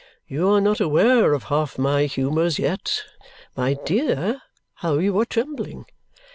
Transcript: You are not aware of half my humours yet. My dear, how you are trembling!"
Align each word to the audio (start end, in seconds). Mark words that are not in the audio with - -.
You 0.27 0.49
are 0.49 0.61
not 0.61 0.79
aware 0.81 1.31
of 1.33 1.43
half 1.43 1.77
my 1.77 2.05
humours 2.05 2.57
yet. 2.57 3.03
My 3.55 3.75
dear, 3.75 4.41
how 4.73 4.97
you 4.97 5.19
are 5.21 5.25
trembling!" 5.25 5.85